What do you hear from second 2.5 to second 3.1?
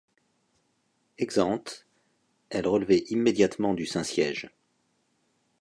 relevait